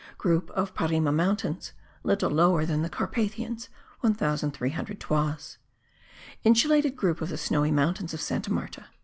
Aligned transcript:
Group 0.17 0.49
of 0.55 0.73
Parime 0.73 1.15
Mountains; 1.15 1.73
little 2.01 2.31
lower 2.31 2.65
than 2.65 2.81
the 2.81 2.89
Carpathians; 2.89 3.69
1300 3.99 4.99
toises. 4.99 5.59
Insulated 6.43 6.95
group 6.95 7.21
of 7.21 7.29
the 7.29 7.37
Snowy 7.37 7.69
Mountains 7.69 8.11
of 8.11 8.19
Santa 8.19 8.51
Marta. 8.51 8.87